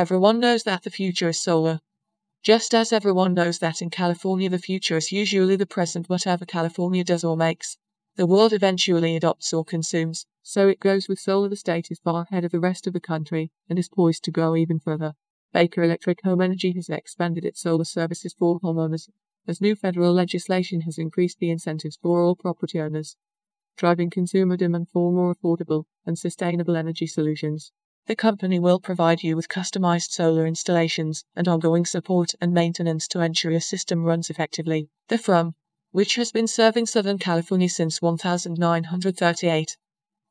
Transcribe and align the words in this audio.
Everyone 0.00 0.40
knows 0.40 0.62
that 0.62 0.84
the 0.84 0.90
future 0.90 1.28
is 1.28 1.42
solar. 1.42 1.78
Just 2.42 2.74
as 2.74 2.90
everyone 2.90 3.34
knows 3.34 3.58
that 3.58 3.82
in 3.82 3.90
California 3.90 4.48
the 4.48 4.58
future 4.58 4.96
is 4.96 5.12
usually 5.12 5.56
the 5.56 5.66
present, 5.66 6.08
whatever 6.08 6.46
California 6.46 7.04
does 7.04 7.22
or 7.22 7.36
makes, 7.36 7.76
the 8.16 8.26
world 8.26 8.54
eventually 8.54 9.14
adopts 9.14 9.52
or 9.52 9.62
consumes. 9.62 10.24
So 10.42 10.68
it 10.68 10.80
goes 10.80 11.06
with 11.06 11.18
solar. 11.18 11.50
The 11.50 11.56
state 11.56 11.88
is 11.90 11.98
far 11.98 12.22
ahead 12.22 12.46
of 12.46 12.50
the 12.50 12.60
rest 12.60 12.86
of 12.86 12.94
the 12.94 12.98
country 12.98 13.50
and 13.68 13.78
is 13.78 13.90
poised 13.90 14.24
to 14.24 14.30
go 14.30 14.56
even 14.56 14.80
further. 14.80 15.12
Baker 15.52 15.82
Electric 15.82 16.22
Home 16.22 16.40
Energy 16.40 16.72
has 16.72 16.88
expanded 16.88 17.44
its 17.44 17.60
solar 17.60 17.84
services 17.84 18.32
for 18.32 18.58
homeowners 18.60 19.10
as 19.46 19.60
new 19.60 19.76
federal 19.76 20.14
legislation 20.14 20.80
has 20.86 20.96
increased 20.96 21.40
the 21.40 21.50
incentives 21.50 21.98
for 22.00 22.22
all 22.22 22.36
property 22.36 22.80
owners, 22.80 23.18
driving 23.76 24.08
consumer 24.08 24.56
demand 24.56 24.88
for 24.88 25.12
more 25.12 25.34
affordable 25.34 25.84
and 26.06 26.18
sustainable 26.18 26.74
energy 26.74 27.06
solutions. 27.06 27.72
The 28.10 28.16
company 28.16 28.58
will 28.58 28.80
provide 28.80 29.22
you 29.22 29.36
with 29.36 29.46
customized 29.46 30.10
solar 30.10 30.44
installations 30.44 31.22
and 31.36 31.46
ongoing 31.46 31.86
support 31.86 32.34
and 32.40 32.52
maintenance 32.52 33.06
to 33.06 33.20
ensure 33.20 33.52
your 33.52 33.60
system 33.60 34.02
runs 34.02 34.28
effectively. 34.28 34.88
The 35.06 35.16
From, 35.16 35.54
which 35.92 36.16
has 36.16 36.32
been 36.32 36.48
serving 36.48 36.86
Southern 36.86 37.18
California 37.18 37.68
since 37.68 38.02
1938, 38.02 39.76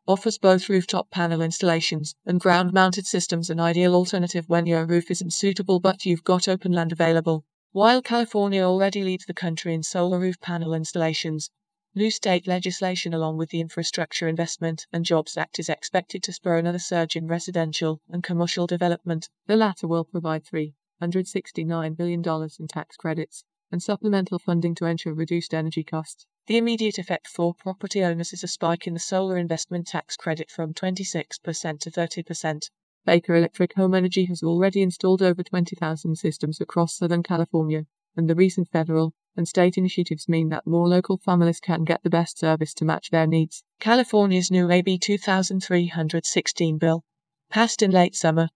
offers 0.06 0.38
both 0.38 0.68
rooftop 0.68 1.10
panel 1.10 1.42
installations 1.42 2.16
and 2.26 2.42
ground 2.42 2.74
mounted 2.74 3.08
systems, 3.08 3.50
an 3.50 3.62
ideal 3.62 3.96
alternative 3.96 4.50
when 4.50 4.66
your 4.66 4.86
roof 4.86 5.10
isn't 5.10 5.32
suitable 5.32 5.80
but 5.80 6.06
you've 6.06 6.26
got 6.26 6.50
open 6.50 6.74
land 6.74 6.92
available. 6.92 7.46
While 7.72 8.02
California 8.02 8.62
already 8.62 9.06
leads 9.06 9.26
the 9.26 9.34
country 9.34 9.74
in 9.74 9.84
solar 9.84 10.20
roof 10.20 10.42
panel 10.42 10.74
installations, 10.74 11.50
New 12.00 12.10
state 12.10 12.48
legislation, 12.48 13.14
along 13.14 13.36
with 13.36 13.50
the 13.50 13.60
Infrastructure 13.60 14.30
Investment 14.30 14.88
and 14.94 15.04
Jobs 15.04 15.36
Act, 15.36 15.60
is 15.60 15.68
expected 15.68 16.24
to 16.24 16.32
spur 16.32 16.58
another 16.58 16.80
surge 16.80 17.18
in 17.18 17.28
residential 17.28 18.00
and 18.08 18.24
commercial 18.24 18.66
development. 18.66 19.28
The 19.48 19.58
latter 19.58 19.86
will 19.86 20.06
provide 20.06 20.46
$369 20.46 21.98
billion 21.98 22.24
in 22.58 22.68
tax 22.70 22.96
credits 22.96 23.44
and 23.70 23.84
supplemental 23.84 24.40
funding 24.40 24.76
to 24.76 24.86
ensure 24.86 25.14
reduced 25.14 25.54
energy 25.54 25.84
costs. 25.84 26.26
The 26.48 26.56
immediate 26.56 27.00
effect 27.00 27.28
for 27.28 27.54
property 27.54 28.02
owners 28.02 28.32
is 28.32 28.46
a 28.46 28.48
spike 28.48 28.88
in 28.88 28.94
the 28.94 29.00
solar 29.02 29.38
investment 29.38 29.88
tax 29.88 30.16
credit 30.16 30.50
from 30.50 30.74
26% 30.74 31.80
to 31.82 31.92
30%. 31.92 32.70
Baker 33.06 33.36
Electric 33.36 33.74
Home 33.74 33.94
Energy 33.94 34.24
has 34.28 34.42
already 34.42 34.82
installed 34.82 35.22
over 35.22 35.44
20,000 35.44 36.16
systems 36.16 36.62
across 36.62 36.96
Southern 36.96 37.24
California, 37.24 37.88
and 38.16 38.30
the 38.30 38.36
recent 38.36 38.70
federal 38.70 39.14
and 39.36 39.48
state 39.48 39.78
initiatives 39.78 40.28
mean 40.28 40.50
that 40.50 40.68
more 40.68 40.88
local 40.88 41.18
families 41.18 41.60
can 41.60 41.84
get 41.84 42.04
the 42.04 42.10
best 42.10 42.38
service 42.38 42.74
to 42.74 42.86
match 42.86 43.10
their 43.10 43.28
needs. 43.28 43.64
California's 43.80 44.52
new 44.52 44.70
AB 44.70 44.98
2316 44.98 46.78
bill, 46.78 47.04
passed 47.50 47.82
in 47.82 47.92
late 47.92 48.16
summer, 48.16 48.50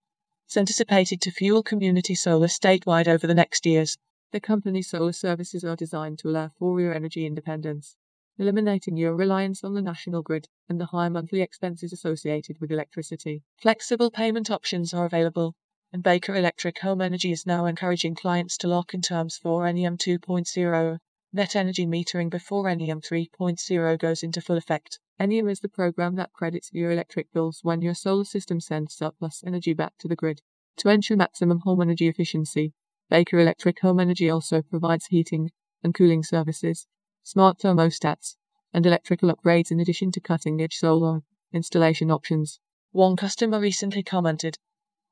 is 0.49 0.57
anticipated 0.57 1.21
to 1.21 1.31
fuel 1.31 1.63
community 1.63 2.15
solar 2.15 2.47
statewide 2.47 3.07
over 3.07 3.25
the 3.25 3.33
next 3.33 3.65
years. 3.65 3.97
The 4.31 4.39
company's 4.39 4.89
solar 4.89 5.13
services 5.13 5.63
are 5.63 5.75
designed 5.75 6.19
to 6.19 6.29
allow 6.29 6.49
for 6.57 6.79
your 6.81 6.93
energy 6.93 7.25
independence, 7.25 7.95
eliminating 8.37 8.97
your 8.97 9.15
reliance 9.15 9.63
on 9.63 9.73
the 9.73 9.81
national 9.81 10.21
grid 10.21 10.47
and 10.67 10.81
the 10.81 10.87
high 10.87 11.09
monthly 11.09 11.41
expenses 11.41 11.93
associated 11.93 12.57
with 12.59 12.71
electricity. 12.71 13.43
Flexible 13.57 14.09
payment 14.09 14.49
options 14.49 14.93
are 14.93 15.05
available 15.05 15.55
and 15.93 16.01
Baker 16.01 16.35
Electric 16.35 16.79
Home 16.79 17.01
Energy 17.01 17.31
is 17.31 17.45
now 17.45 17.67
encouraging 17.67 18.15
clients 18.15 18.57
to 18.57 18.67
lock 18.67 18.95
in 18.95 19.01
terms 19.03 19.37
for 19.37 19.71
NEM 19.71 19.97
2.0 19.97 20.97
net 21.31 21.55
energy 21.55 21.85
metering 21.85 22.31
before 22.31 22.63
NEM 22.75 22.99
3.0 22.99 23.99
goes 23.99 24.23
into 24.23 24.41
full 24.41 24.57
effect. 24.57 24.99
NEM 25.19 25.47
is 25.47 25.59
the 25.59 25.69
program 25.69 26.15
that 26.15 26.33
credits 26.33 26.71
your 26.73 26.89
electric 26.89 27.31
bills 27.31 27.59
when 27.61 27.83
your 27.83 27.93
solar 27.93 28.23
system 28.23 28.59
sends 28.59 28.95
surplus 28.95 29.43
energy 29.45 29.73
back 29.73 29.93
to 29.99 30.07
the 30.07 30.15
grid. 30.15 30.41
To 30.77 30.89
ensure 30.89 31.15
maximum 31.15 31.59
home 31.59 31.83
energy 31.83 32.07
efficiency, 32.07 32.73
Baker 33.11 33.37
Electric 33.37 33.79
Home 33.81 33.99
Energy 33.99 34.31
also 34.31 34.63
provides 34.63 35.05
heating 35.07 35.51
and 35.83 35.93
cooling 35.93 36.23
services, 36.23 36.87
smart 37.21 37.59
thermostats, 37.59 38.35
and 38.73 38.83
electrical 38.83 39.31
upgrades 39.31 39.69
in 39.69 39.79
addition 39.79 40.11
to 40.13 40.19
cutting 40.19 40.59
edge 40.59 40.75
solar 40.75 41.19
installation 41.51 42.09
options. 42.09 42.59
One 42.91 43.15
customer 43.15 43.59
recently 43.59 44.01
commented, 44.01 44.57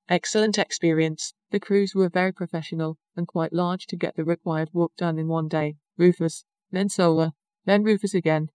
Excellent 0.10 0.58
experience. 0.58 1.34
The 1.52 1.60
crews 1.60 1.96
were 1.96 2.10
very 2.10 2.34
professional 2.34 2.98
and 3.16 3.28
quite 3.28 3.54
large 3.54 3.86
to 3.88 3.96
get 3.96 4.16
the 4.16 4.26
required 4.26 4.70
work 4.74 4.92
done 4.98 5.18
in 5.18 5.28
one 5.28 5.48
day. 5.48 5.76
Roofers, 5.98 6.44
then 6.72 6.90
solar, 6.90 7.32
then 7.66 7.84
roofers 7.84 8.14
again. 8.14 8.50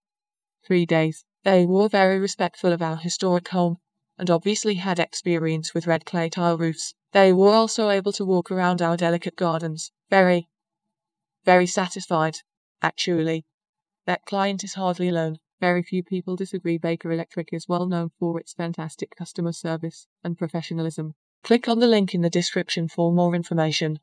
Three 0.66 0.84
days. 0.84 1.24
They 1.44 1.64
were 1.64 1.88
very 1.88 2.18
respectful 2.18 2.72
of 2.72 2.82
our 2.82 2.96
historic 2.96 3.48
home 3.48 3.78
and 4.18 4.30
obviously 4.30 4.74
had 4.74 4.98
experience 4.98 5.72
with 5.72 5.86
red 5.86 6.04
clay 6.04 6.28
tile 6.28 6.58
roofs. 6.58 6.94
They 7.12 7.32
were 7.32 7.54
also 7.54 7.90
able 7.90 8.12
to 8.12 8.24
walk 8.24 8.50
around 8.50 8.82
our 8.82 8.96
delicate 8.96 9.36
gardens. 9.36 9.92
Very, 10.10 10.48
very 11.44 11.66
satisfied. 11.66 12.38
Actually, 12.82 13.44
that 14.04 14.24
client 14.26 14.64
is 14.64 14.74
hardly 14.74 15.08
alone. 15.08 15.38
Very 15.60 15.82
few 15.82 16.02
people 16.02 16.36
disagree. 16.36 16.76
Baker 16.76 17.10
Electric 17.10 17.48
is 17.52 17.68
well 17.68 17.86
known 17.86 18.10
for 18.18 18.38
its 18.38 18.52
fantastic 18.52 19.16
customer 19.16 19.52
service 19.52 20.06
and 20.22 20.36
professionalism. 20.36 21.14
Click 21.46 21.68
on 21.68 21.78
the 21.78 21.86
link 21.86 22.12
in 22.12 22.22
the 22.22 22.28
description 22.28 22.88
for 22.88 23.12
more 23.12 23.32
information. 23.32 24.00